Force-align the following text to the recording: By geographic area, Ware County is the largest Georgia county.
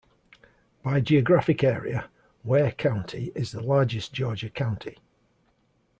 By 0.81 0.99
geographic 0.99 1.63
area, 1.63 2.09
Ware 2.43 2.71
County 2.71 3.31
is 3.35 3.51
the 3.51 3.61
largest 3.61 4.11
Georgia 4.11 4.49
county. 4.49 4.97